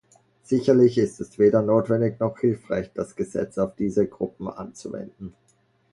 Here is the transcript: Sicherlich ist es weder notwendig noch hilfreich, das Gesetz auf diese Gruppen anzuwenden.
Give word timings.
Sicherlich 0.41 0.97
ist 0.97 1.21
es 1.21 1.37
weder 1.37 1.61
notwendig 1.61 2.19
noch 2.19 2.39
hilfreich, 2.39 2.89
das 2.95 3.15
Gesetz 3.15 3.59
auf 3.59 3.75
diese 3.75 4.07
Gruppen 4.07 4.47
anzuwenden. 4.47 5.35